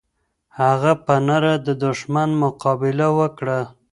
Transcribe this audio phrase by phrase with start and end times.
[0.59, 3.59] هغه په نره د دښمن مقابله وکړه.